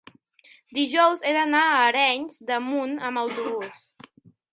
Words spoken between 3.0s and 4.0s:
amb autobús.